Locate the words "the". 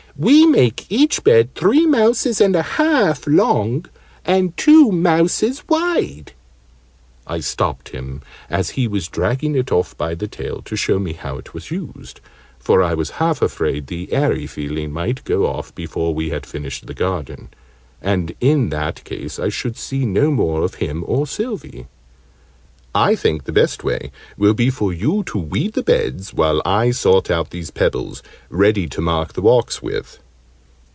10.13-10.27, 13.87-14.13, 16.85-16.93, 23.45-23.53, 25.75-25.81, 29.31-29.41